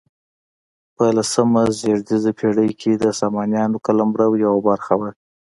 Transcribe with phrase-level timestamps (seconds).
[0.95, 5.09] په لسمه زېږدیزې پیړۍ کې د سامانیانو قلمرو یوه برخه وه.